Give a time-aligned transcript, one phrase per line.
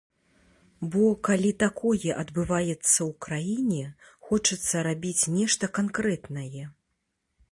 [0.93, 3.83] Бо, калі такое адбываецца ў краіне,
[4.29, 6.65] хочацца рабіць нешта канкрэтнае.